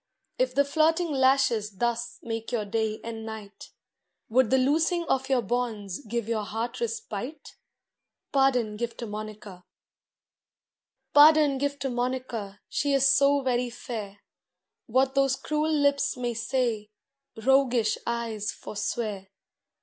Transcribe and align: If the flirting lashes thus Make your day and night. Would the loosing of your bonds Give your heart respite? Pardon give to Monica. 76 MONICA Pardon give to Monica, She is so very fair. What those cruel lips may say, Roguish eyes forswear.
If 0.39 0.55
the 0.55 0.65
flirting 0.65 1.11
lashes 1.11 1.77
thus 1.77 2.17
Make 2.23 2.51
your 2.51 2.65
day 2.65 2.99
and 3.03 3.23
night. 3.23 3.69
Would 4.29 4.49
the 4.49 4.57
loosing 4.57 5.03
of 5.03 5.29
your 5.29 5.43
bonds 5.43 5.99
Give 6.03 6.27
your 6.27 6.41
heart 6.43 6.79
respite? 6.81 7.55
Pardon 8.31 8.77
give 8.77 8.97
to 8.97 9.05
Monica. 9.05 9.63
76 11.13 11.13
MONICA 11.13 11.13
Pardon 11.13 11.57
give 11.59 11.77
to 11.77 11.89
Monica, 11.91 12.61
She 12.67 12.93
is 12.95 13.05
so 13.15 13.41
very 13.41 13.69
fair. 13.69 14.21
What 14.87 15.13
those 15.13 15.35
cruel 15.35 15.71
lips 15.71 16.17
may 16.17 16.33
say, 16.33 16.89
Roguish 17.37 17.99
eyes 18.07 18.51
forswear. 18.51 19.27